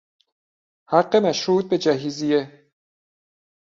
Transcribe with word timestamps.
حق 0.89 1.15
مشروط 1.15 1.69
به 1.69 1.77
جهیزیه 1.77 2.71